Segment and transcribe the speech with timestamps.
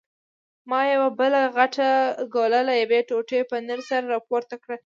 [0.69, 1.87] ما یوه بله غټه
[2.33, 4.79] ګوله له یوې ټوټې پنیر سره راپورته کړل.